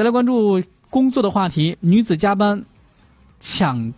[0.00, 2.64] 再来关注工作的话题，女子加班
[3.38, 3.92] 抢。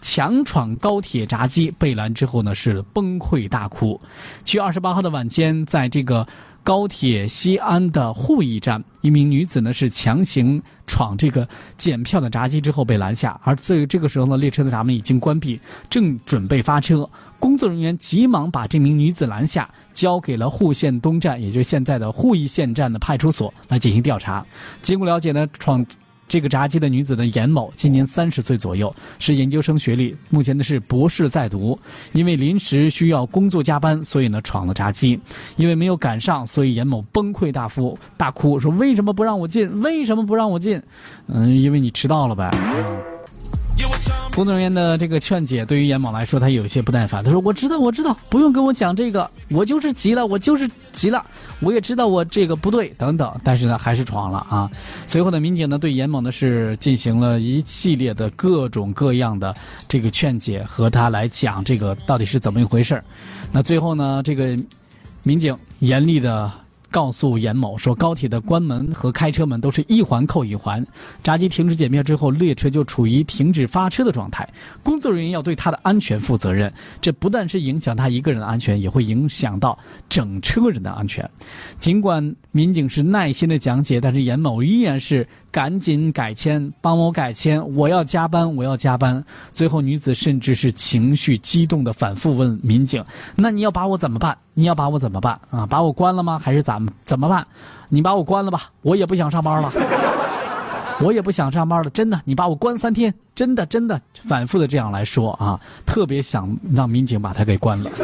[0.00, 4.00] 强闯高铁闸机被拦之后呢，是崩溃大哭。
[4.44, 6.26] 七月二十八号的晚间，在这个
[6.62, 17.08] 高铁西安的鄠邑站，一名女子呢是强行闯这个检票的闸机之后被拦下，而这这个时候呢，列车的闸门已经关闭，正准备发车。
[17.40, 24.44] 工作人员急忙把这名女子拦下，交给了户县东站，也就是现在的鄠邑县站的派出所来进行调查。
[24.82, 25.84] 经过了解呢，闯。
[26.28, 31.78] 这个炸鸡的女子呢严某今年三十岁左右，是研究生学历，目前呢是博士在读。
[32.12, 35.18] 因为临时需要工作加班，所以呢闯了炸鸡。
[35.56, 39.80] 因为没有赶上，所以严某崩溃大哭，大哭说：“为什么不让我进？
[39.80, 40.80] 为什么不让我进？
[41.26, 42.50] 嗯，因为你迟到了呗。”
[44.38, 47.24] 工作人员的这个劝解，对于严某来说，他有些不耐烦。
[47.24, 51.26] 他说：“我知道，我知道，不用跟我讲这个，我就是急了，我就是急了。
[51.58, 53.34] 我也知道我这个不对，等等。
[53.42, 54.70] 但是呢，还是闯了啊。
[55.08, 59.52] 随后呢，民警呢对严某呢是进行了一系列的各种各样的
[59.88, 63.02] 这个劝解，和他来讲这个到底是怎么一回事
[63.50, 64.56] 那最后呢，这个
[65.24, 66.48] 民警严厉的。
[66.90, 70.86] 告诉严某说，高铁的关门和开车门都是一环扣一环，
[71.22, 74.48] 闸机停止检票之后，列车就处于停止发车的状态。
[74.82, 79.78] 工作人员要对他的安全负责任，这不但是影响他一个人的安全，也会影响到
[80.08, 81.28] 整车人的安全。
[81.78, 85.26] 尽管民警是耐心的讲解，但是严某依然是。
[85.50, 87.58] 赶紧改签，帮我改签！
[87.74, 89.24] 我要加班，我要加班。
[89.50, 93.02] 最后，女子甚至是情绪激动的反复问民警
[93.34, 94.36] ：“那你要把我怎么办？
[94.52, 95.40] 你要把我怎么办？
[95.48, 96.38] 啊，把我关了吗？
[96.38, 97.46] 还是咋怎么办？
[97.88, 99.70] 你把我关了吧，我也不想上班了，
[101.00, 101.90] 我也不想上班了。
[101.90, 107.90] 真的，你把我关三天，真的真的，反复的这样来说啊，特别想让民警把他给关了。”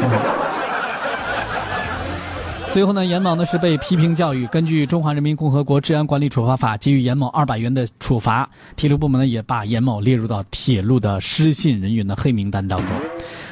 [2.71, 4.45] 最后呢，严某呢是被批评教育。
[4.47, 8.49] 根据《中华人民共和国治安管理处罚法》，给予严某二百元的处罚。
[8.75, 12.93] 铁路部门呢也把严某列入到铁路的失信人员的黑名单当中。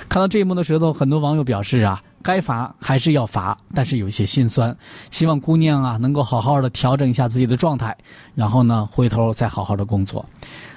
[0.09, 4.75] 看到这一幕的时候，很多网友表示啊，该罚还是要罚，但是有一些心酸。
[5.11, 7.95] 希望姑娘啊能够好好的调整一下自己的状态，
[8.33, 10.25] 然后呢回头再好好的工作。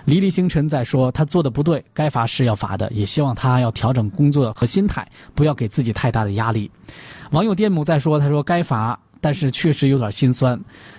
[0.04, 6.70] 离离星辰在说，他做的不对，该罚是要罚的，也希望他要调整工作和心态，不要给自己太大的压力。
[7.30, 10.56] 网友电母在说：“他说该罚，但是确实有点心酸。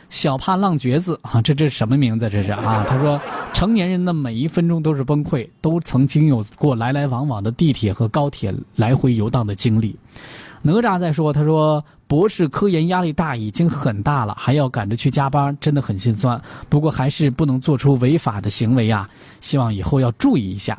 [0.09, 2.29] 小怕浪绝子 啊，这这什么名字？
[2.29, 2.85] 这是啊？
[2.85, 3.17] 他说，
[3.53, 9.95] 成年人的每一分钟都是崩溃，都曾经有过来来往往的地铁和高铁来回游荡的经历。
[10.61, 16.41] 哪吒在说：他说，博士科研压力大已经很大了，还要赶着去加班，真的很心酸。
[16.67, 20.77] 不过还是不能做出违法的行为啊，希望以后要注意一下。”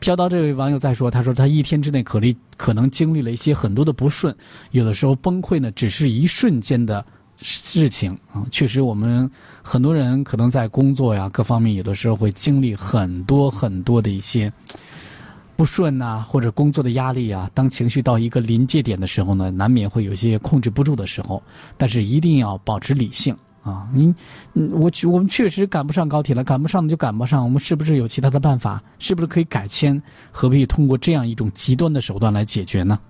[0.00, 4.34] 飘刀这位网友在说：“他说他一天之内可能可能经历了一些很多的不顺，
[4.70, 7.04] 有的时候崩溃呢，只是一瞬间的
[7.36, 8.46] 事情啊。
[8.50, 9.30] 确实，我们
[9.62, 14.50] 很多人可能在工作呀各方面，有的时候会经历很多很多的一些
[15.54, 17.50] 不顺呐，或者工作的压力啊。
[17.52, 21.42] 当情绪到一个临界点的时候呢，难免会有些控制不住的时候，
[21.76, 24.14] 但是一定要保持理性。”啊，你，
[24.70, 27.42] 我我们确实赶不上高铁了，赶不上就赶不上。
[27.42, 28.82] 我们是不是有其他的办法？
[28.98, 30.00] 是不是可以改签？
[30.30, 33.00] 何必通过这样一种极端的手段来解决呢？